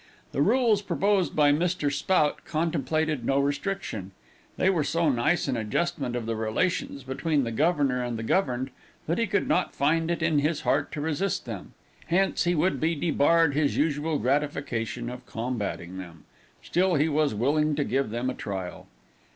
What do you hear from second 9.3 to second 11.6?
not find it in his heart to resist